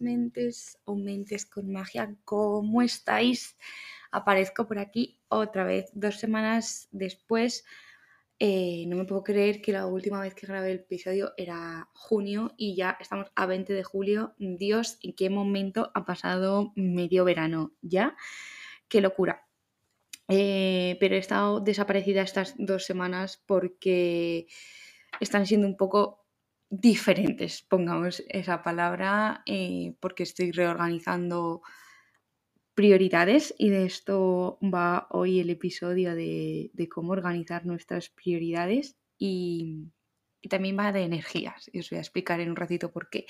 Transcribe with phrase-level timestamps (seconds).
[0.00, 3.56] mentes o mentes con magia, ¿cómo estáis?
[4.10, 7.64] Aparezco por aquí otra vez, dos semanas después.
[8.38, 12.52] Eh, no me puedo creer que la última vez que grabé el episodio era junio
[12.56, 14.34] y ya estamos a 20 de julio.
[14.38, 18.16] Dios, ¿en qué momento ha pasado medio verano ya?
[18.88, 19.46] ¡Qué locura!
[20.28, 24.46] Eh, pero he estado desaparecida estas dos semanas porque
[25.20, 26.21] están siendo un poco
[26.72, 31.60] diferentes, pongamos esa palabra, eh, porque estoy reorganizando
[32.74, 39.90] prioridades y de esto va hoy el episodio de, cómo organizar nuestras prioridades y,
[40.48, 43.26] también va de energías y os voy a explicar en un ratito por qué.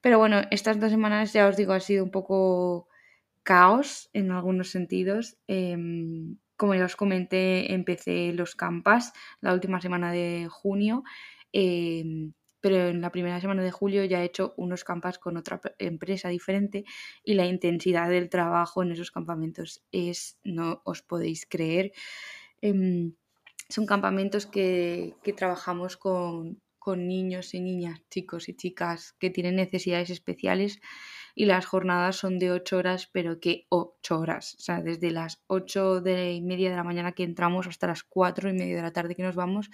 [0.00, 2.88] Pero bueno, estas dos semanas ya os digo ha sido un poco
[3.42, 5.36] caos en algunos sentidos.
[5.48, 11.02] Em, como ya os comenté, empecé los campas la última semana de junio.
[11.52, 15.60] Em, pero en la primera semana de julio ya he hecho unos campas con otra
[15.78, 16.84] empresa diferente
[17.24, 21.92] y la intensidad del trabajo en esos campamentos es, no os podéis creer,
[22.60, 23.14] em,
[23.68, 30.10] son campamentos que, trabajamos con, con niños y niñas, chicos y chicas que tienen necesidades
[30.10, 30.80] especiales
[31.34, 35.42] y las jornadas son de 8 horas, pero que 8 horas, o sea, desde las
[35.46, 38.82] 8 de y media de la mañana que entramos hasta las 4 y media de
[38.82, 39.70] la tarde que nos vamos,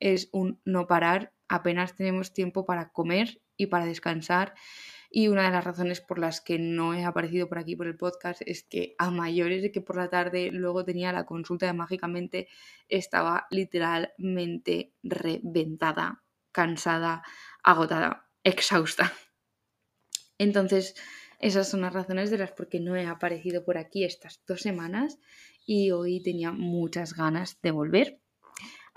[0.00, 4.54] es un no parar apenas tenemos tiempo para comer y para descansar.
[5.10, 7.96] Y una de las razones por las que no he aparecido por aquí por el
[7.96, 11.72] podcast es que a mayores de que por la tarde luego tenía la consulta de
[11.72, 12.48] Mágicamente,
[12.88, 17.22] estaba literalmente reventada, cansada,
[17.62, 19.12] agotada, exhausta.
[20.36, 20.94] Entonces,
[21.40, 24.60] esas son las razones de las por qué no he aparecido por aquí estas dos
[24.60, 25.18] semanas
[25.64, 28.20] y hoy tenía muchas ganas de volver.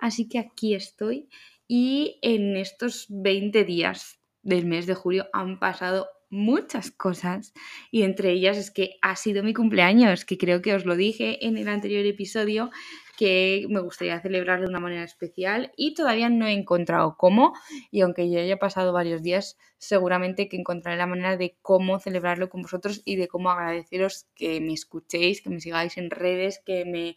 [0.02, 1.30] Así que aquí estoy
[1.68, 7.54] y en estos 20 días del mes de julio han pasado muchas cosas
[7.92, 11.46] y entre ellas es que ha sido mi cumpleaños, que creo que os lo dije
[11.46, 12.72] en el anterior episodio,
[13.16, 17.54] que me gustaría celebrar de una manera especial y todavía no he encontrado cómo
[17.92, 22.50] y aunque ya haya pasado varios días, seguramente que encontraré la manera de cómo celebrarlo
[22.50, 26.86] con vosotros y de cómo agradeceros que me escuchéis, que me sigáis en redes, que
[26.86, 27.16] me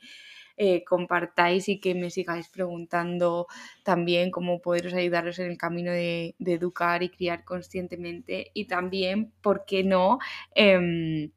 [0.57, 3.47] eh, compartáis y que me sigáis preguntando
[3.83, 9.65] también cómo poderos ayudaros en el camino de, educar y criar conscientemente y también, ¿por
[9.67, 10.19] qué no?
[10.55, 11.33] Em,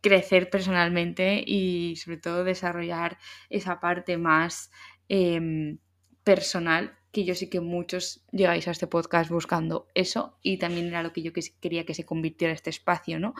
[0.00, 3.18] crecer personalmente y sobre todo desarrollar
[3.50, 4.70] esa parte más
[5.08, 5.78] em,
[6.24, 11.02] personal que yo sé que muchos llegáis a este podcast buscando eso y también era
[11.02, 11.32] lo que yo
[11.62, 13.32] quería que se convirtiera este espacio, ¿no?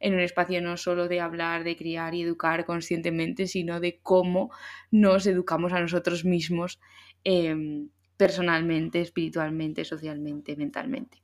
[0.00, 4.50] En un espacio no solo de hablar, de criar y educar conscientemente, sino de cómo
[4.90, 6.80] nos educamos a nosotros mismos
[7.22, 11.22] em, personalmente, espiritualmente, socialmente, mentalmente.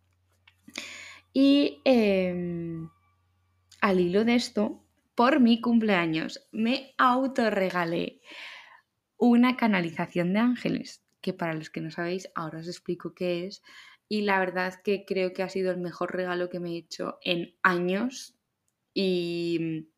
[1.33, 2.89] Y em,
[3.81, 4.81] al hilo de esto,
[5.17, 8.21] por mi cumpleaños me autorregalé
[9.19, 13.61] una canalización de ángeles que para los que no sabéis, ahora os explico qué es.
[14.09, 17.19] Y la verdad que creo que ha sido el mejor regalo que me he hecho
[17.23, 18.37] en años.
[18.95, 19.89] Y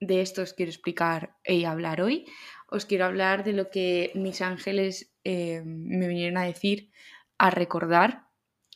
[0.00, 2.26] de esto os quiero explicar y hablar hoy.
[2.68, 6.90] Os quiero hablar de lo que mis ángeles eh, me vinieron a decir,
[7.38, 8.26] a recordar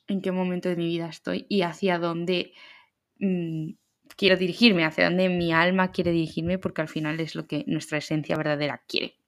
[0.07, 2.55] en qué momento de mi vida estoy y hacia dónde
[3.19, 3.73] mm,
[4.17, 7.99] quiero dirigirme, hacia dónde mi alma quiere dirigirme, porque al final es lo que nuestra
[7.99, 9.19] esencia verdadera quiere.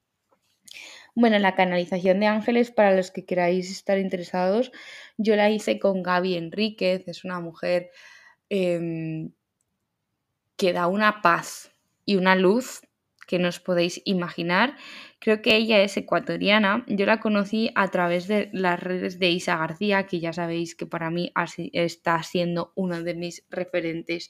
[1.19, 4.71] Bueno, la canalización de ángeles, para los que queráis estar interesados,
[5.17, 7.89] yo la hice con Gaby Enríquez, es una mujer
[8.49, 9.31] em,
[10.55, 11.71] que da una paz
[12.05, 12.81] y una luz
[13.25, 14.77] que no os podéis imaginar.
[15.17, 16.85] Creo que ella es ecuatoriana.
[16.87, 20.85] Yo la conocí a través de las redes de Isa García, que ya sabéis que
[20.85, 21.33] para mí
[21.73, 24.29] está siendo uno de mis referentes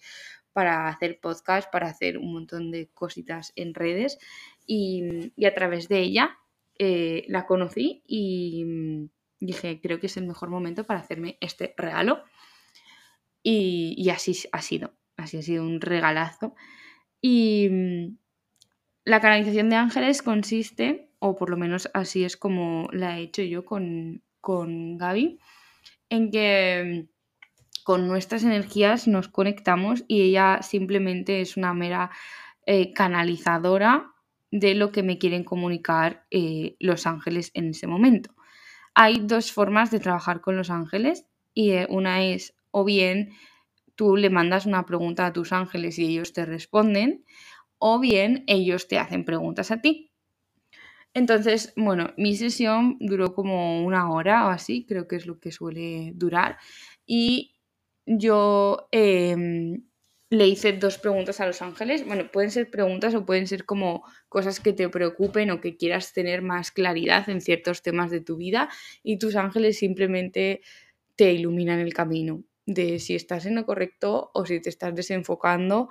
[0.54, 4.20] para hacer podcast, para hacer un montón de cositas en redes.
[4.66, 6.38] Y, y a través de ella
[6.80, 9.10] eh, la conocí y mm,
[9.40, 12.24] dije, creo que es el mejor momento para hacerme este regalo.
[13.44, 16.54] Y, así ha sido, así ha sido un regalazo.
[17.22, 18.18] Y mm,
[19.06, 23.42] la canalización de ángeles consiste, o por lo menos así es como la he hecho
[23.42, 25.40] yo con, con Gaby,
[26.10, 32.12] en que mm, con nuestras energías nos conectamos y ella simplemente es una mera
[32.66, 34.14] eh, canalizadora
[34.52, 38.34] de lo que me quieren comunicar eh, los ángeles en ese momento.
[38.94, 43.32] Hay dos formas de trabajar con los ángeles y eh, una es o bien
[43.96, 47.26] tú le mandas una pregunta a tus ángeles y ellos te responden
[47.80, 50.12] o bien ellos te hacen preguntas a ti.
[51.14, 55.52] Entonces, bueno, mi sesión duró como una hora o así, creo que es lo que
[55.52, 56.58] suele durar.
[57.08, 57.56] Y
[58.06, 59.84] yo em,
[60.30, 62.06] le hice dos preguntas a los ángeles.
[62.06, 66.14] Bueno, pueden ser preguntas o pueden ser como cosas que te preocupen o que quieras
[66.14, 68.70] tener más claridad en ciertos temas de tu vida
[69.04, 70.62] y tus ángeles simplemente
[71.16, 75.88] te iluminan el camino de si estás en lo correcto o si te estás desenfocando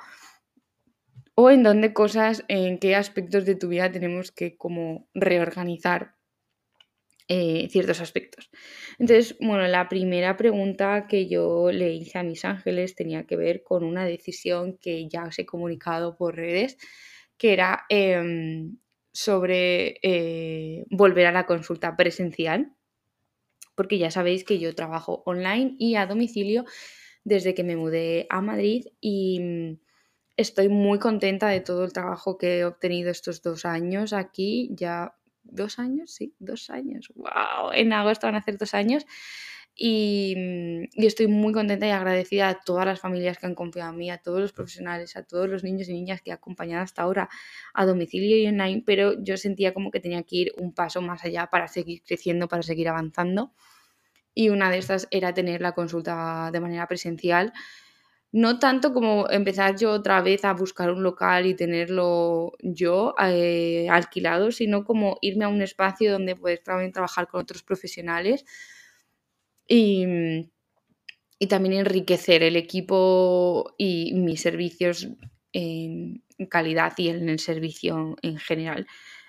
[1.35, 6.16] o en dónde cosas, en qué aspectos de tu vida tenemos que como reorganizar
[7.29, 8.51] eh, ciertos aspectos.
[8.99, 13.63] Entonces, bueno, la primera pregunta que yo le hice a mis ángeles tenía que ver
[13.65, 16.77] con una decisión que ya os he comunicado por redes,
[17.37, 18.79] que era em,
[19.13, 22.73] sobre eh, volver a la consulta presencial,
[23.75, 26.65] porque ya sabéis que yo trabajo online y a domicilio
[27.25, 29.81] desde que me mudé a Madrid y mm,
[30.37, 35.17] estoy muy contenta de todo el trabajo que he obtenido estos dos años aquí, ya
[35.51, 39.07] dos años, sí, dos años, wow, en agosto van a hacer dos años.
[39.79, 43.99] Mm, y, estoy muy contenta y agradecida a todas las familias que han confiado en
[43.99, 47.03] mí, a todos los profesionales, a todos los niños y niñas que he acompañado hasta
[47.03, 47.29] ahora
[47.75, 51.25] a domicilio y online, pero yo sentía como que tenía que ir un paso más
[51.25, 53.53] allá para seguir creciendo, para seguir avanzando.
[54.35, 57.53] Y una de estas era tener la consulta de manera presencial
[58.37, 63.89] no tanto como empezar yo otra vez a buscar un local y tenerlo yo eh,
[63.91, 68.45] alquilado, sino como irme a un espacio donde poder también trabajar con otros profesionales
[69.67, 70.05] y,
[71.39, 75.09] y también enriquecer el equipo y mis servicios
[75.55, 78.87] en calidad y en el servicio en general.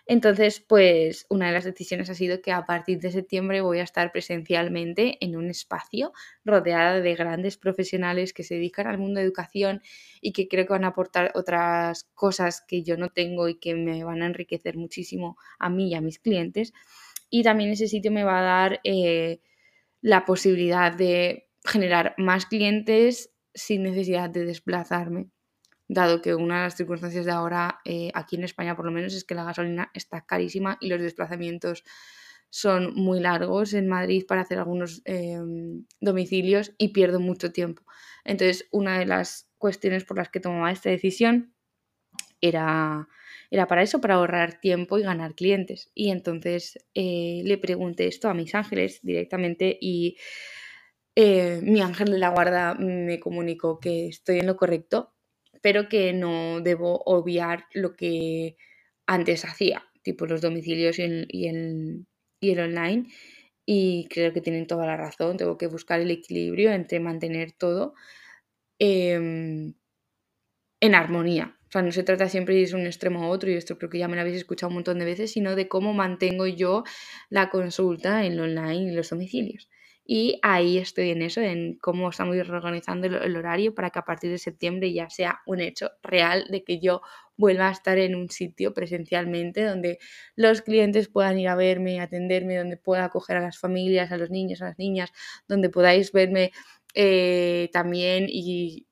[0.09, 3.83] Entonces, pues una de las decisiones ha sido que a partir de septiembre voy a
[3.83, 6.13] estar presencialmente en un espacio
[6.45, 9.81] rodeada de grandes profesionales que se dedican al mundo de educación
[10.21, 13.75] y que creo que van a aportar otras cosas que yo no tengo y que
[13.75, 16.71] me van a enriquecer muchísimo a mí y a mis clientes.
[17.29, 19.41] Y también ese sitio me va a dar eh,
[20.01, 25.31] la posibilidad de generar más clientes sin necesidad de desplazarme
[25.87, 29.13] dado que una de las circunstancias de ahora eh, aquí en España por lo menos
[29.13, 31.83] es que la gasolina está carísima y los desplazamientos
[32.49, 37.83] son muy largos en Madrid para hacer algunos em, domicilios y pierdo mucho tiempo.
[38.23, 41.53] Entonces, una de las cuestiones por las que tomaba esta decisión
[42.41, 43.07] era,
[43.51, 45.91] era para eso, para ahorrar tiempo y ganar clientes.
[45.93, 50.17] Y entonces eh, le pregunté esto a mis ángeles directamente y
[51.15, 55.16] eh, mi ángel de la guarda me comunicó que estoy en lo correcto
[55.61, 58.57] pero que no debo obviar lo que
[59.07, 63.07] antes hacía, tipo los domicilios y el, online.
[63.65, 67.93] Y creo que tienen toda la razón, tengo que buscar el equilibrio entre mantener todo
[68.79, 69.73] em,
[70.81, 71.57] en armonía.
[71.67, 73.77] O sea, no se trata siempre de ir de un extremo a otro, y esto
[73.77, 76.47] creo que ya me lo habéis escuchado un montón de veces, sino de cómo mantengo
[76.47, 76.83] yo
[77.29, 79.69] la consulta en online y los domicilios.
[80.09, 84.31] Y ahí estoy en eso, en cómo estamos reorganizando el, horario para que a partir
[84.31, 87.01] de septiembre ya sea un hecho real de que yo
[87.35, 89.99] vuelva a estar en un sitio presencialmente donde
[90.37, 94.29] los clientes puedan ir a verme, atenderme, donde pueda acoger a las familias, a los
[94.29, 95.11] niños, a las niñas,
[95.49, 96.53] donde podáis verme
[96.93, 98.87] eh, también y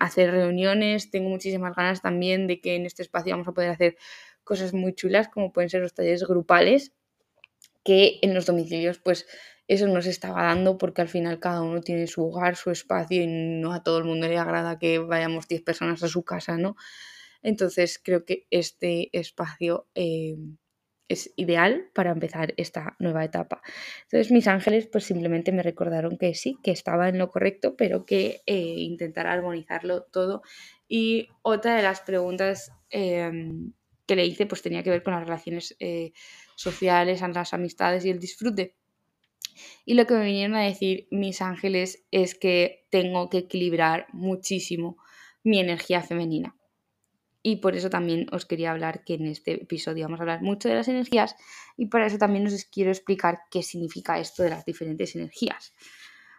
[0.00, 1.12] hacer reuniones.
[1.12, 3.96] Tengo muchísimas ganas también de que en este espacio vamos a poder hacer
[4.42, 6.92] cosas muy chulas como pueden ser los talleres grupales
[7.84, 9.26] que en los domicilios pues
[9.68, 13.22] eso no se estaba dando porque al final cada uno tiene su hogar, su espacio
[13.22, 16.56] y no a todo el mundo le agrada que vayamos 10 personas a su casa,
[16.56, 16.76] ¿no?
[17.42, 20.36] Entonces creo que este espacio eh,
[21.08, 23.62] es ideal para empezar esta nueva etapa.
[24.04, 28.04] Entonces mis ángeles pues simplemente me recordaron que sí, que estaba en lo correcto, pero
[28.04, 30.42] que eh, intentara armonizarlo todo.
[30.88, 33.72] Y otra de las preguntas em,
[34.06, 36.12] que le hice pues tenía que ver con las relaciones eh,
[36.56, 38.74] sociales, las amistades y el disfrute.
[39.84, 44.96] Y lo que me vinieron a decir mis ángeles es que tengo que equilibrar muchísimo
[45.42, 46.56] mi energía femenina.
[47.42, 50.68] Y por eso también os quería hablar que en este episodio vamos a hablar mucho
[50.68, 51.36] de las energías
[51.76, 55.72] y para eso también os quiero explicar qué significa esto de las diferentes energías.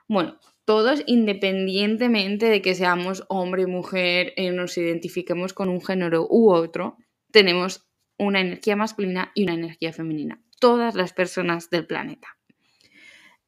[0.10, 6.52] Bueno, todos independientemente de que seamos hombre, mujer, eh, nos identifiquemos con un género u
[6.52, 6.98] otro,
[7.32, 10.42] tenemos una energía masculina y una energía femenina.
[10.60, 12.37] Todas las personas del planeta.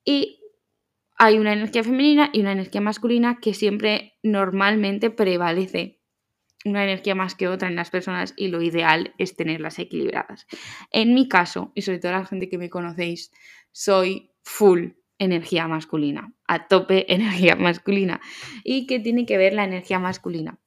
[0.03, 0.39] Y
[1.17, 5.99] hay una energía femenina y una energía masculina que siempre normalmente prevalece
[6.65, 10.47] una energía más que otra en las personas y lo ideal es tenerlas equilibradas.
[10.91, 13.31] En mi caso, y sobre todo la gente que me conocéis,
[13.71, 18.21] soy full energía masculina, a tope energía masculina.
[18.63, 20.59] ¿Y qué tiene que ver la energía masculina?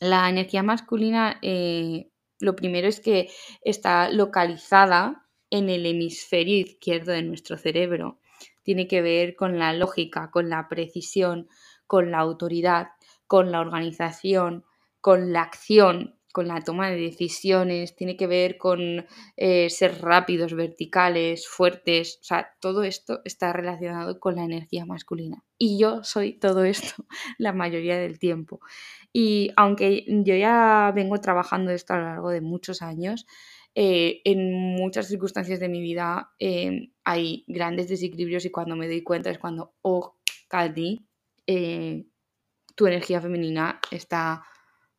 [0.00, 2.10] La energía masculina, eh,
[2.40, 3.30] lo primero es que
[3.62, 8.18] está localizada en el hemisferio izquierdo de nuestro cerebro
[8.66, 11.48] tiene que ver con la lógica, con la precisión,
[11.86, 12.88] con la autoridad,
[13.28, 14.64] con la organización,
[15.00, 19.06] con la acción, con la toma de decisiones, tiene que ver con
[19.36, 25.44] eh, ser rápidos, verticales, fuertes, o sea, todo esto está relacionado con la energía masculina.
[25.58, 27.06] Y yo soy todo esto
[27.38, 28.58] la mayoría del tiempo.
[29.12, 33.26] Y aunque yo ya vengo trabajando esto a lo largo de muchos años,
[33.78, 39.02] eh, en muchas circunstancias de mi vida eh, hay grandes desequilibrios y cuando me doy
[39.02, 40.16] cuenta es cuando, oh,
[40.48, 41.06] Katy,
[42.74, 44.44] tu energía femenina está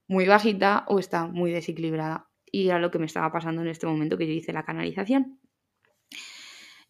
[0.07, 2.29] muy bajita o está muy desequilibrada.
[2.49, 5.39] Y era lo que me estaba pasando en este momento que yo hice la canalización.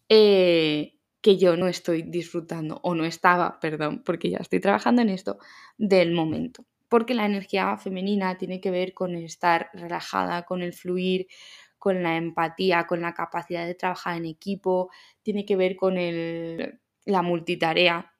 [0.08, 5.08] Eh, que yo no estoy disfrutando, o no estaba, perdón, porque ya estoy trabajando en
[5.08, 5.38] esto,
[5.76, 6.64] del momento.
[6.88, 11.26] Porque la energía femenina tiene que ver con estar relajada, con el fluir,
[11.78, 14.90] con la empatía, con la capacidad de trabajar en equipo,
[15.22, 18.14] tiene que ver con el, la multitarea,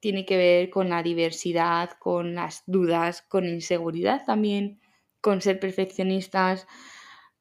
[0.00, 4.80] tiene que ver con la diversidad, con las dudas, con inseguridad también,
[5.20, 6.66] con ser perfeccionistas,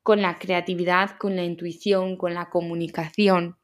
[0.04, 3.58] con la creatividad, con la intuición, con la comunicación.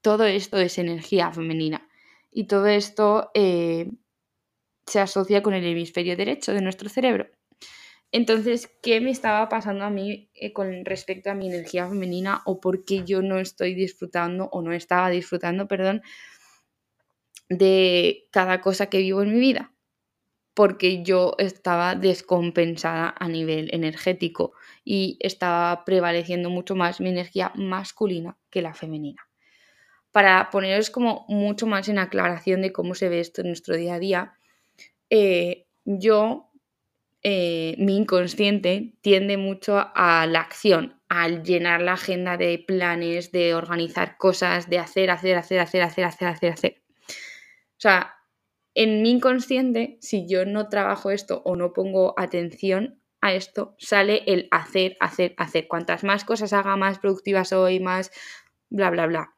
[0.00, 1.88] Todo esto es energía femenina
[2.30, 3.90] y todo esto eh,
[4.86, 7.26] se asocia con el hemisferio derecho de nuestro cerebro.
[8.12, 12.60] Entonces, ¿qué me estaba pasando a mí eh, con respecto a mi energía femenina o
[12.60, 16.02] por qué yo no estoy disfrutando o no estaba disfrutando, perdón,
[17.48, 19.74] de cada cosa que vivo en mi vida,
[20.54, 24.52] porque yo estaba descompensada a nivel energético
[24.84, 29.28] y estaba prevaleciendo mucho más mi energía masculina que la femenina.
[30.12, 33.94] Para poneros como mucho más en aclaración de cómo se ve esto en nuestro día
[33.94, 34.34] a día,
[35.08, 36.49] eh, yo,
[37.22, 43.54] eh, mi inconsciente tiende mucho a la acción, al llenar la agenda de planes, de
[43.54, 46.82] organizar cosas, de hacer, hacer, hacer, hacer, hacer, hacer, hacer, hacer.
[47.08, 48.14] O sea,
[48.74, 54.22] en mi inconsciente, si yo no trabajo esto o no pongo atención a esto, sale
[54.26, 55.68] el hacer, hacer, hacer.
[55.68, 58.10] Cuantas más cosas haga, más productiva soy, más
[58.70, 59.34] bla, bla, bla.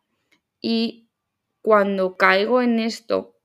[0.61, 1.09] Y
[1.63, 3.41] cuando caigo en esto,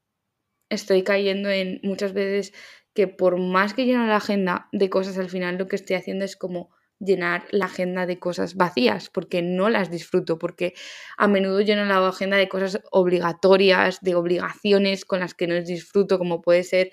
[0.70, 2.54] estoy cayendo en muchas veces
[2.98, 6.26] que por más que lleno la agenda de cosas, al final lo que estoy haciendo
[6.26, 10.74] es como llenar la agenda de cosas vacías, porque no las disfruto, porque
[11.16, 16.18] a menudo lleno la agenda de cosas obligatorias, de obligaciones con las que no disfruto,
[16.18, 16.92] como puede ser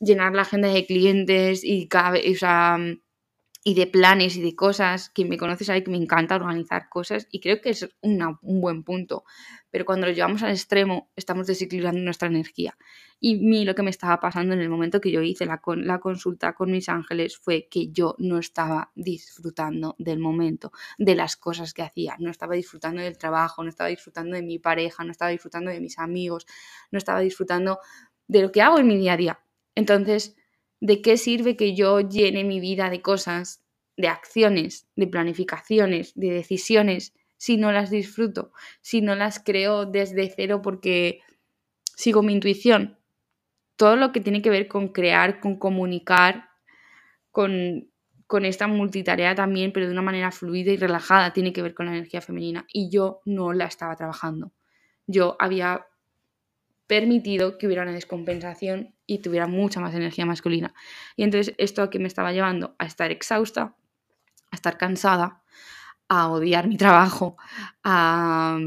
[0.00, 1.86] llenar la agenda de clientes y
[3.64, 5.08] de planes y de cosas.
[5.10, 8.82] Quien me conoce sabe que me encanta organizar cosas y creo que es un buen
[8.82, 9.22] punto.
[9.70, 12.76] Pero cuando lo llevamos al extremo, estamos desequilibrando nuestra energía.
[13.20, 15.98] Y mí lo que me estaba pasando en el momento que yo hice la, la
[15.98, 21.74] consulta con mis ángeles fue que yo no estaba disfrutando del momento, de las cosas
[21.74, 22.16] que hacía.
[22.20, 25.80] No estaba disfrutando del trabajo, no estaba disfrutando de mi pareja, no estaba disfrutando de
[25.80, 26.46] mis amigos,
[26.92, 27.80] no estaba disfrutando
[28.28, 29.40] de lo que hago en mi día a día.
[29.74, 30.36] Entonces,
[30.80, 33.62] ¿de qué sirve que yo llene mi vida de cosas,
[33.96, 40.32] de acciones, de planificaciones, de decisiones, si no las disfruto, si no las creo desde
[40.34, 41.20] cero porque
[41.96, 42.97] sigo mi intuición?
[43.78, 46.50] Todo lo que tiene que ver con crear, con comunicar,
[47.30, 47.88] con,
[48.26, 51.86] con esta multitarea también, pero de una manera fluida y relajada, tiene que ver con
[51.86, 52.66] la energía femenina.
[52.70, 54.52] Y yo no la estaba trabajando.
[55.06, 55.86] Yo había
[56.86, 60.74] permitido que hubiera una descompensación y tuviera mucha más energía masculina.
[61.16, 63.76] Y entonces esto aquí me estaba llevando a estar exhausta,
[64.50, 65.42] a estar cansada,
[66.08, 67.36] a odiar mi trabajo,
[67.84, 68.58] a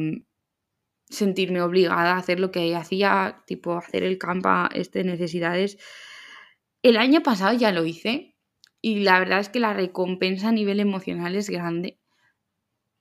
[1.12, 5.77] sentirme obligada a hacer lo que hacía, tipo hacer el campa, este necesidades.
[6.82, 8.36] El año pasado ya lo hice
[8.82, 12.01] y la verdad es que la recompensa a nivel emocional es grande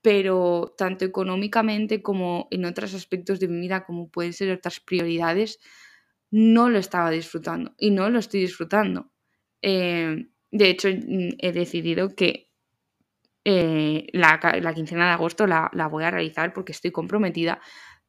[0.02, 5.58] pero tanto económicamente como en otros aspectos de mi vida, como pueden ser otras prioridades,
[6.30, 9.10] no lo estaba disfrutando y no lo estoy disfrutando.
[9.62, 12.50] Eh, de hecho, he decidido que
[13.44, 14.38] eh, la,
[14.74, 17.60] quincena de agosto la, voy a realizar porque estoy comprometida,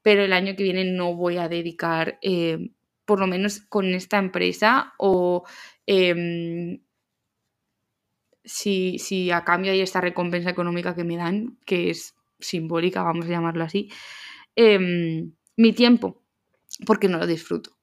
[0.01, 2.72] pero el año que viene no voy a dedicar, eh,
[3.05, 5.43] por lo menos con esta empresa o
[5.86, 6.79] em,
[8.43, 13.29] si, a cambio hay esta recompensa económica que me dan, que es simbólica, vamos a
[13.29, 13.89] llamarlo así,
[14.55, 16.24] em, mi tiempo,
[16.86, 17.77] porque no lo disfruto.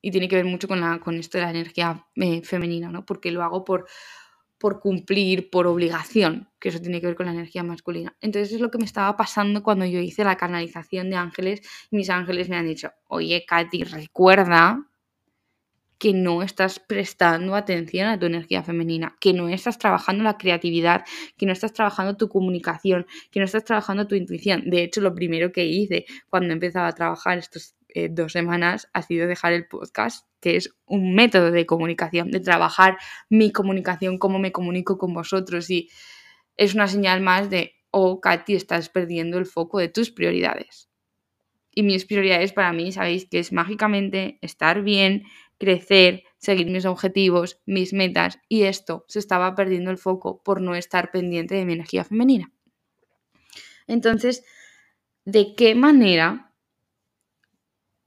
[0.00, 3.04] Y tiene que ver mucho con, la, con esto de la energía eh, femenina, ¿no?
[3.04, 3.86] Porque lo hago por,
[4.66, 8.16] por cumplir, por obligación, que eso tiene que ver con la energía masculina.
[8.20, 11.94] Entonces es lo que me estaba pasando cuando yo hice la canalización de ángeles y
[11.94, 14.84] mis ángeles me han dicho, oye, Katy, recuerda
[15.98, 21.04] que no estás prestando atención a tu energía femenina, que no estás trabajando la creatividad,
[21.36, 24.68] que no estás trabajando tu comunicación, que no estás trabajando tu intuición.
[24.68, 29.00] De hecho, lo primero que hice cuando empezaba a trabajar estos eh, dos semanas ha
[29.00, 32.98] sido dejar el podcast, que es un método de comunicación, de trabajar
[33.30, 35.88] mi comunicación, cómo me comunico con vosotros y
[36.58, 40.90] es una señal más de, oh, Katy, estás perdiendo el foco de tus prioridades.
[41.70, 45.22] Y mis prioridades para mí, sabéis que es mágicamente estar bien,
[45.56, 50.74] crecer, seguir mis objetivos, mis metas y esto se estaba perdiendo el foco por no
[50.74, 52.52] estar pendiente de mi energía femenina.
[53.86, 54.44] Entonces,
[55.24, 56.46] ¿de qué manera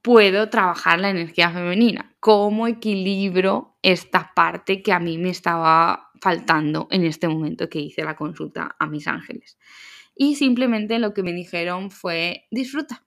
[0.02, 2.14] puedo trabajar la energía femenina?
[2.20, 8.04] ¿Cómo equilibro esta parte que a mí me estaba faltando en este momento que hice
[8.04, 9.58] la consulta a mis ángeles?
[10.14, 13.06] Y simplemente lo que me dijeron fue, disfruta.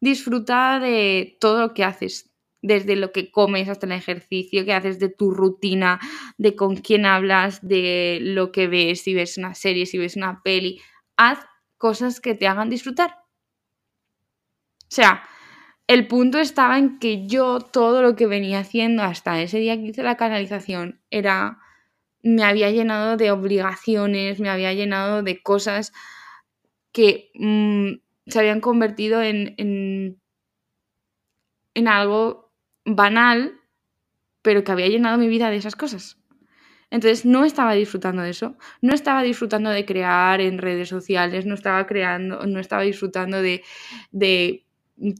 [0.00, 2.30] Disfruta de todo lo que haces,
[2.62, 6.00] desde lo que comes hasta el ejercicio que haces, de tu rutina,
[6.38, 10.42] de con quién hablas, de lo que ves, si ves una serie, si ves una
[10.42, 10.80] peli.
[11.16, 11.40] Haz
[11.76, 13.18] cosas que te hagan disfrutar.
[14.92, 15.22] O sea,
[15.86, 19.86] el punto estaba en que yo todo lo que venía haciendo hasta ese día que
[19.88, 21.58] hice la canalización era,
[22.22, 25.92] me había llenado de obligaciones, me había llenado de cosas
[26.92, 30.20] que mm, se habían convertido en, en,
[31.74, 32.52] en algo
[32.84, 33.60] banal,
[34.42, 36.18] pero que había llenado mi vida de esas cosas.
[36.90, 41.54] Entonces no estaba disfrutando de eso, no estaba disfrutando de crear en redes sociales, no
[41.54, 43.64] estaba creando, no estaba disfrutando de,
[44.10, 44.66] de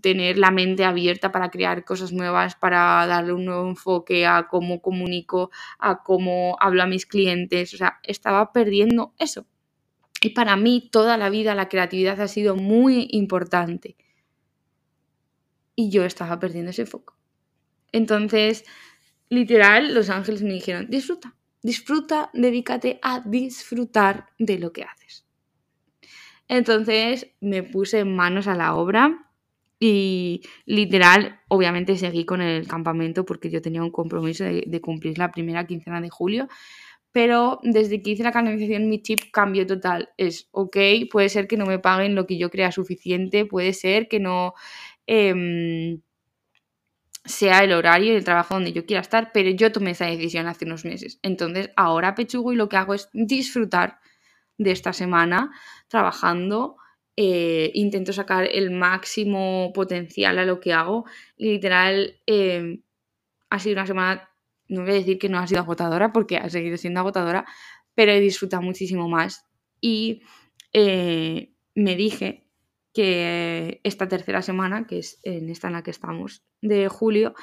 [0.00, 4.80] tener la mente abierta para crear cosas nuevas, para darle un nuevo enfoque a cómo
[4.80, 7.74] comunico, a cómo hablo a mis clientes.
[7.74, 9.46] O sea, estaba perdiendo eso.
[10.20, 13.96] Y para mí toda la vida la creatividad ha sido muy importante.
[15.74, 17.16] Y yo estaba perdiendo ese foco.
[17.90, 18.64] Entonces,
[19.28, 25.26] literal, los ángeles me dijeron, disfruta, disfruta, dedícate a disfrutar de lo que haces.
[26.46, 29.31] Entonces me puse manos a la obra
[29.84, 35.32] y literal, obviamente seguí con el campamento porque yo tenía un compromiso de, cumplir la
[35.32, 36.46] primera quincena de julio.
[37.10, 40.10] Pero desde que hice la canalización mi chip cambió total.
[40.16, 40.76] Es, ok,
[41.10, 44.54] puede ser que no me paguen lo que yo crea suficiente, puede ser que no
[45.06, 46.00] em,
[47.24, 50.46] sea el horario y el trabajo donde yo quiera estar, pero yo tomé esa decisión
[50.46, 51.18] hace unos meses.
[51.22, 53.98] Entonces ahora pechugo y lo que hago es disfrutar
[54.58, 55.50] de esta semana
[55.88, 56.76] trabajando
[57.16, 61.04] eh, intento sacar el máximo potencial a lo que hago.
[61.36, 62.80] Literal, eh,
[63.50, 64.30] ha sido una semana,
[64.68, 67.44] no voy a decir que no ha sido agotadora, porque ha seguido siendo agotadora,
[67.94, 69.44] pero he disfrutado muchísimo más.
[69.80, 70.22] Y
[70.72, 72.48] eh, me dije
[72.94, 77.34] que esta tercera semana, que es en esta en la que estamos, de julio,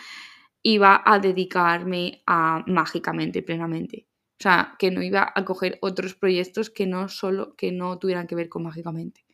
[0.64, 4.08] iba a dedicarme a mágicamente, plenamente.
[4.40, 8.26] O sea, que no iba a coger otros proyectos que no solo que no tuvieran
[8.26, 9.26] que ver con mágicamente.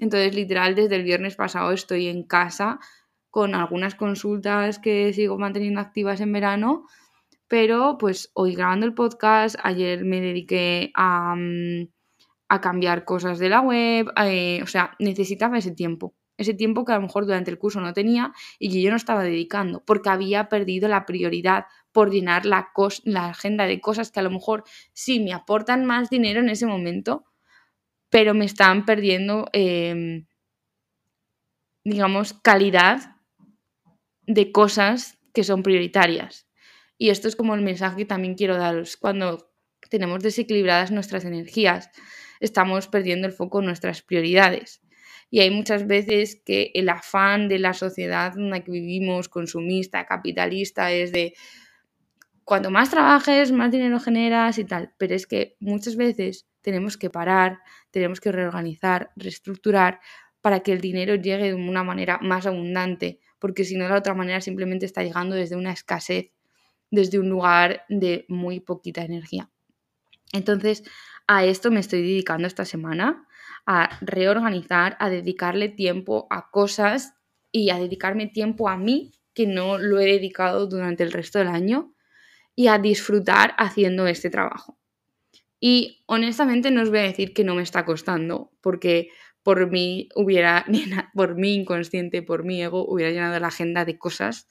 [0.00, 2.80] Entonces, literal, desde el viernes pasado estoy en casa
[3.28, 6.86] con algunas consultas que sigo manteniendo activas en verano,
[7.46, 11.88] pero pues hoy grabando el podcast, ayer me dediqué a, mm,
[12.60, 16.96] cambiar cosas de la web, eh, o sea, necesitaba ese tiempo, ese tiempo que a
[16.96, 20.48] lo mejor durante el curso no tenía y que yo no estaba dedicando, porque había
[20.48, 22.72] perdido la prioridad por llenar la,
[23.04, 26.66] la agenda de cosas que a lo mejor sí me aportan más dinero en ese
[26.66, 27.24] momento,
[28.10, 30.26] pero me están perdiendo, em,
[31.84, 33.16] digamos, calidad
[34.26, 36.48] de cosas que son prioritarias.
[36.98, 38.96] Y esto es como el mensaje que también quiero daros.
[38.96, 39.50] Cuando
[39.88, 41.90] tenemos desequilibradas nuestras energías,
[42.40, 44.82] estamos perdiendo el foco en nuestras prioridades.
[45.30, 50.04] Y hay muchas veces que el afán de la sociedad en la que vivimos, consumista,
[50.04, 51.34] capitalista, es de
[52.44, 54.92] cuanto más trabajes, más dinero generas y tal.
[54.98, 60.00] Pero es que muchas veces tenemos que parar, tenemos que reorganizar, reestructurar
[60.40, 63.98] para que el dinero llegue de una manera más abundante, porque si no, de la
[63.98, 66.32] otra manera simplemente está llegando desde una escasez,
[66.90, 69.50] desde un lugar de muy poquita energía.
[70.32, 70.82] Entonces,
[71.26, 73.26] a esto me estoy dedicando esta semana,
[73.66, 77.14] a reorganizar, a dedicarle tiempo a cosas
[77.52, 81.48] y a dedicarme tiempo a mí, que no lo he dedicado durante el resto del
[81.48, 81.94] año,
[82.56, 84.79] y a disfrutar haciendo este trabajo.
[85.60, 89.10] Y honestamente no os voy a decir que no me está costando, porque
[89.42, 90.64] por mí hubiera,
[91.14, 94.48] por mi inconsciente, por mi ego, hubiera llenado la agenda de cosas.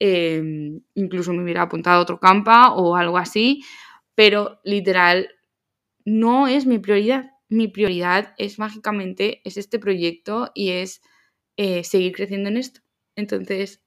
[0.00, 3.64] Em, incluso me hubiera apuntado a otro campa o algo así,
[4.14, 5.30] pero literal,
[6.04, 7.30] no es mi prioridad.
[7.48, 11.02] Mi prioridad es mágicamente, es este proyecto y es
[11.56, 12.80] eh, seguir creciendo en esto.
[13.16, 13.82] Entonces,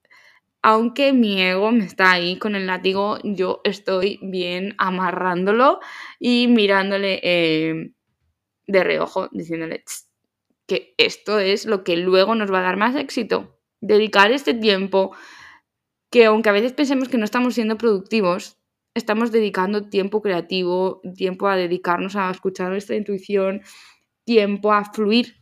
[0.61, 5.79] aunque mi ego me está ahí con el látigo, yo estoy bien amarrándolo
[6.19, 7.93] y mirándole eh,
[8.67, 9.83] de reojo, diciéndole
[10.67, 13.57] que esto es lo que luego nos va a dar más éxito.
[13.81, 15.15] dedicar este tiempo
[16.11, 18.59] que aunque a veces pensemos que no estamos siendo productivos,
[18.93, 23.61] estamos dedicando tiempo creativo, tiempo a dedicarnos a escuchar nuestra intuición,
[24.25, 25.40] tiempo a fluir.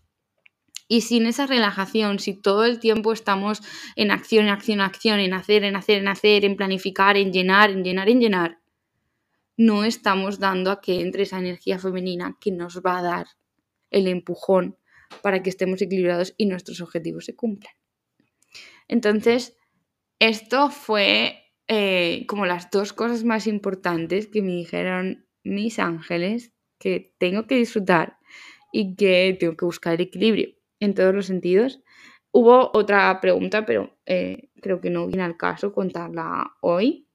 [0.92, 3.62] Y sin esa relajación, si todo el tiempo estamos
[3.96, 7.32] en acción, en acción, en acción, en hacer, en hacer, en hacer, en planificar, en
[7.32, 8.60] llenar, en llenar, en llenar,
[9.56, 13.28] no estamos dando a que entre esa energía femenina que nos va a dar
[13.92, 14.78] el empujón
[15.22, 17.74] para que estemos equilibrados y nuestros objetivos se cumplan.
[18.88, 19.56] Entonces,
[20.18, 27.14] esto fue eh, como las dos cosas más importantes que me dijeron mis ángeles que
[27.20, 28.18] tengo que disfrutar
[28.72, 31.82] y que tengo que buscar el equilibrio en todos los sentidos.
[32.32, 37.08] Hubo otra pregunta, pero eh, creo que no viene al caso contarla hoy.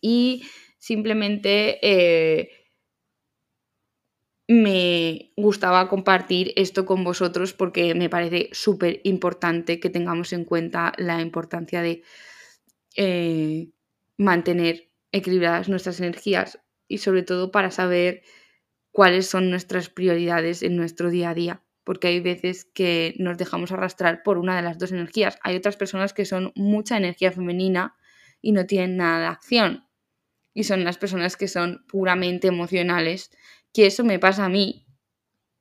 [0.00, 0.44] Y
[0.78, 2.50] simplemente eh,
[4.48, 10.92] me gustaba compartir esto con vosotros porque me parece súper importante que tengamos en cuenta
[10.96, 12.02] la importancia de
[12.96, 13.68] eh,
[14.16, 18.22] mantener equilibradas nuestras energías y sobre todo para saber
[18.90, 23.72] cuáles son nuestras prioridades en nuestro día a día, porque hay veces que nos dejamos
[23.72, 25.40] arrastrar por una de las dos energías.
[25.42, 27.96] Hay otras personas que son mucha energía femenina
[28.40, 29.88] y no tienen nada de acción.
[30.54, 33.32] Y son las personas que son puramente emocionales,
[33.72, 34.86] que eso me pasa a mí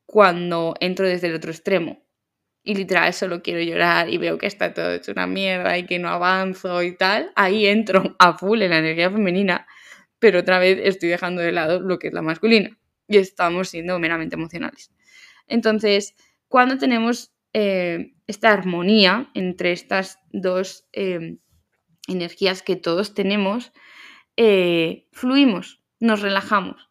[0.06, 2.06] cuando entro desde el otro extremo.
[2.64, 5.98] Y literal solo quiero llorar y veo que está todo hecho una mierda y que
[5.98, 7.32] no avanzo y tal.
[7.36, 9.66] Ahí entro a full en la energía femenina,
[10.20, 13.98] pero otra vez estoy dejando de lado lo que es la masculina y estamos siendo
[13.98, 14.92] meramente emocionales.
[15.50, 16.16] Entonces,
[16.48, 21.38] cuando tenemos eh, esta armonía entre estas dos eh,
[22.08, 23.72] energías que todos tenemos,
[24.38, 26.90] eh, fluimos, nos relajamos.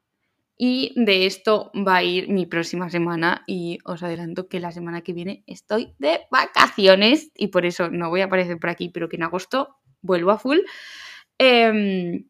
[0.60, 5.02] Y de esto va a ir mi próxima semana y os adelanto que la semana
[5.02, 9.08] que viene estoy de vacaciones y por eso no voy a aparecer por aquí, pero
[9.08, 10.58] que en agosto vuelvo a full.
[11.38, 12.28] Em,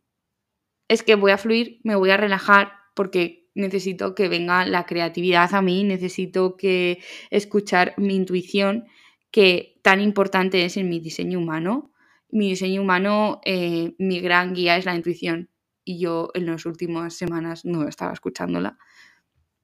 [0.88, 5.54] es que voy a fluir, me voy a relajar porque necesito que venga la creatividad
[5.54, 8.86] a mí, necesito que escuchar mi intuición,
[9.30, 11.92] que tan importante es en mi diseño humano.
[12.30, 15.50] Mi diseño humano, eh, mi gran guía es la intuición
[15.84, 18.78] y yo en las últimas semanas no estaba escuchándola.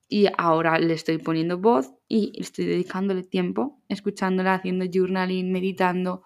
[0.09, 6.23] Y ahora le estoy poniendo voz y estoy dedicándole tiempo, escuchándola, haciendo journaling, meditando.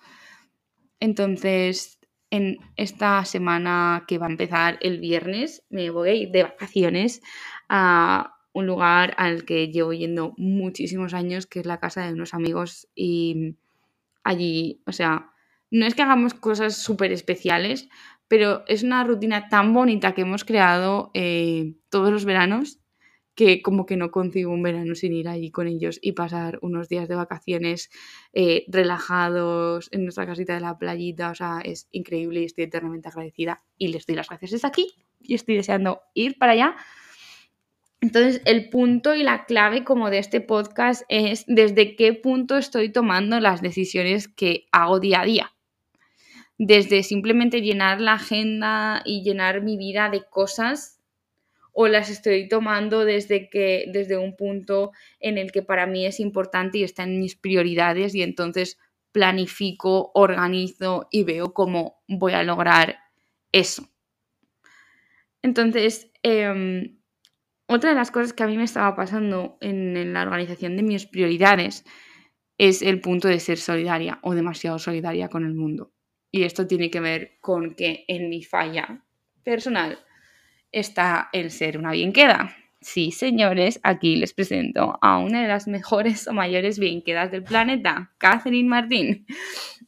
[0.99, 7.21] Entonces, en esta semana que va a empezar el viernes, me voy de vacaciones
[7.69, 12.33] a un lugar al que llevo yendo muchísimos años, que es la casa de unos
[12.33, 13.55] amigos y
[14.23, 15.31] allí, o sea,
[15.71, 17.89] no es que hagamos cosas súper especiales,
[18.27, 22.79] pero es una rutina tan bonita que hemos creado eh, todos los veranos
[23.39, 26.89] que como que no consigo un verano sin ir allí con ellos y pasar unos
[26.89, 27.89] días de vacaciones
[28.33, 31.31] eh, relajados en nuestra casita de la playita.
[31.31, 34.93] O sea, es increíble y estoy eternamente agradecida y les doy las gracias desde aquí
[35.21, 36.75] y estoy deseando ir para allá.
[38.01, 42.91] Entonces, el punto y la clave como de este podcast es desde qué punto estoy
[42.91, 45.53] tomando las decisiones que hago día a día.
[46.57, 50.99] Desde simplemente llenar la agenda y llenar mi vida de cosas
[51.73, 56.19] o las estoy tomando desde que desde un punto en el que para mí es
[56.19, 58.77] importante y está en mis prioridades y entonces
[59.11, 62.97] planifico, organizo y veo cómo voy a lograr
[63.51, 63.89] eso.
[65.41, 66.98] Entonces, em,
[67.69, 71.05] otra de las cosas que a mí me estaba pasando en, la organización de mis
[71.05, 71.85] prioridades
[72.57, 75.93] es el punto de ser solidaria o demasiado solidaria con el mundo.
[76.31, 79.05] Y esto tiene que ver con que en mi falla
[79.43, 79.99] personal
[80.71, 82.55] está el ser una bien queda.
[82.81, 87.43] Sí, señores, aquí les presento a una de las mejores o mayores bien quedas del
[87.43, 89.27] planeta, Catherine Martín.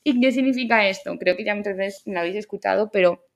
[0.03, 1.17] ¿Y qué significa esto?
[1.17, 3.30] Creo que ya muchas veces me lo habéis escuchado, pero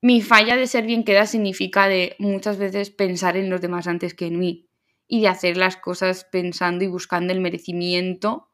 [0.00, 4.14] mi falla de ser bien queda significa de muchas veces pensar en los demás antes
[4.14, 4.68] que en mí
[5.08, 8.48] y de hacer las cosas pensando y buscando el merecimiento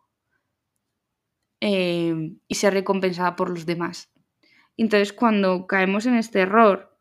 [1.60, 4.12] eh, y ser recompensada por los demás.
[4.76, 6.98] Entonces, cuando caemos en este error,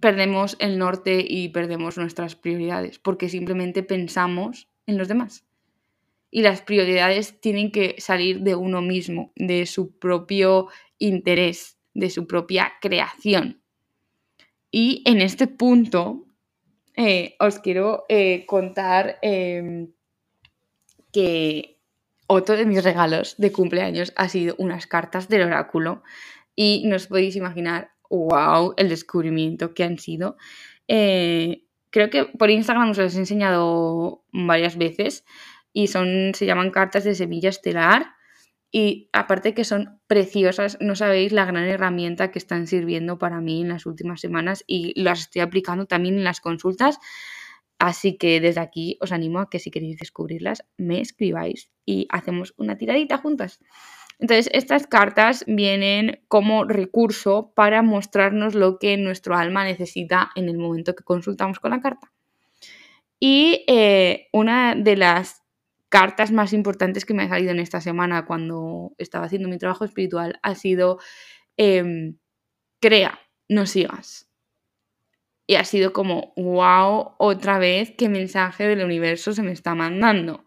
[0.00, 5.46] perdemos el norte y perdemos nuestras prioridades, porque simplemente pensamos en los demás.
[6.30, 10.68] Y las prioridades tienen que salir de uno mismo, de su propio
[10.98, 13.62] interés, de su propia creación.
[14.70, 16.26] Y en este punto
[16.96, 19.92] eh, os quiero eh, contar em,
[21.12, 21.78] que
[22.26, 26.02] otro de mis regalos de cumpleaños ha sido unas cartas del oráculo
[26.56, 30.36] y no os podéis imaginar wow, el descubrimiento que han sido.
[30.88, 35.24] Eh, creo que por Instagram os lo he enseñado varias veces.
[35.74, 38.14] y son, se llaman cartas de semilla estelar
[38.74, 43.60] y aparte que son preciosas, no sabéis la gran herramienta que están sirviendo para mí
[43.60, 46.98] en las últimas semanas y las estoy aplicando también en las consultas.
[47.78, 52.54] Así que desde aquí os animo a que si queréis descubrirlas, me escribáis y hacemos
[52.56, 53.60] una tiradita juntas.
[54.18, 60.56] Entonces, estas cartas vienen como recurso para mostrarnos lo que nuestro alma necesita en el
[60.56, 62.10] momento que consultamos con la carta.
[63.18, 65.41] Y eh, una de las
[65.92, 69.84] cartas más importantes que me ha salido en esta semana cuando estaba haciendo mi trabajo
[69.84, 70.98] espiritual ha sido
[71.58, 72.16] em,
[72.80, 74.26] crea, no sigas.
[75.46, 80.46] Y ha sido como, wow, otra vez qué mensaje del universo se me está mandando.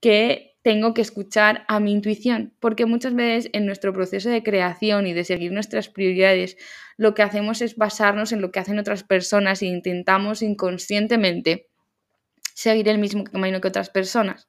[0.00, 5.06] Que tengo que escuchar a mi intuición, porque muchas veces en nuestro proceso de creación
[5.06, 6.56] y de seguir nuestras prioridades,
[6.96, 11.68] lo que hacemos es basarnos en lo que hacen otras personas e intentamos inconscientemente
[12.56, 14.48] seguir el mismo camino que otras personas.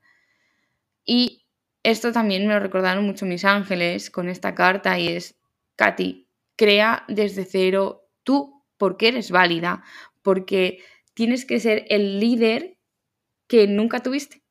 [1.03, 1.45] Y
[1.83, 5.37] esto también me lo recordaron mucho mis ángeles con esta carta y es,
[5.75, 9.83] Katy, crea desde cero tú porque eres válida,
[10.21, 10.79] porque
[11.13, 12.77] tienes que ser el líder
[13.45, 14.41] que nunca tuviste.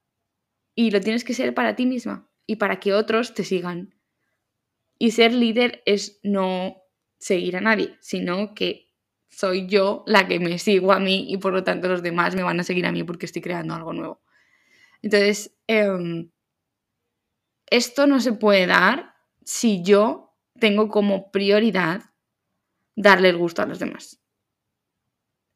[0.75, 3.95] Y lo tienes que ser para ti misma y para que otros te sigan.
[4.99, 6.83] Y ser líder es no
[7.19, 8.86] seguir a nadie, sino que
[9.29, 12.43] soy yo la que me sigo a mí y por lo tanto los demás me
[12.43, 14.21] van a seguir a mí porque estoy creando algo nuevo.
[15.03, 16.31] Entonces, em,
[17.71, 22.03] esto no se puede dar si yo tengo como prioridad
[22.97, 24.21] darle el gusto a los demás.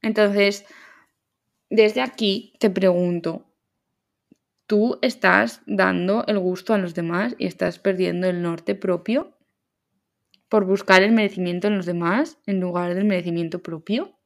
[0.03, 0.65] Entonces,
[1.71, 3.47] desde aquí te pregunto,
[4.67, 9.37] ¿tú estás dando el gusto a los demás y estás perdiendo el norte propio?
[10.51, 14.19] Por buscar el merecimiento en los demás en lugar del merecimiento propio.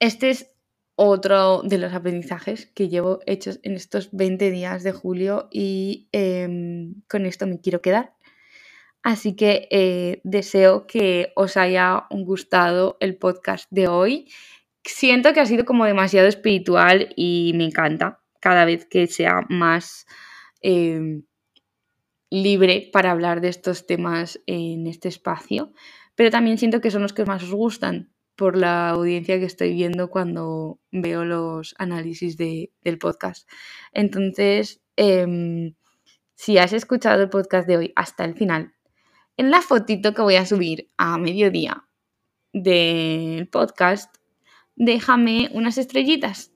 [0.00, 0.54] Este es
[0.96, 7.00] otro de los aprendizajes que llevo hechos en estos 20 días de julio y em,
[7.08, 8.14] con esto me quiero quedar.
[9.04, 14.28] Así que eh, deseo que os haya gustado el podcast de hoy.
[14.84, 20.04] Siento que ha sido como demasiado espiritual y me encanta cada vez que sea más
[20.62, 21.22] em,
[22.30, 25.72] libre para hablar de estos temas en este espacio,
[26.14, 29.72] pero también siento que son los que más os gustan por la audiencia que estoy
[29.74, 33.48] viendo cuando veo los análisis del podcast.
[33.92, 35.74] Entonces, em,
[36.34, 38.74] si has escuchado el podcast de hoy hasta el final,
[39.36, 41.84] en la fotito que voy a subir a mediodía
[42.52, 44.14] del podcast,
[44.76, 46.52] déjame unas estrellitas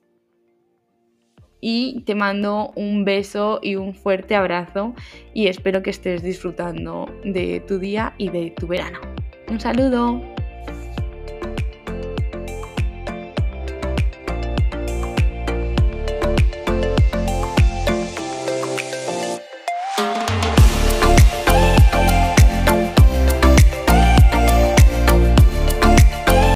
[1.65, 4.93] y te mando un beso y un fuerte abrazo
[5.33, 8.99] y espero que estés disfrutando de tu día y de tu verano.
[9.47, 10.21] Un saludo.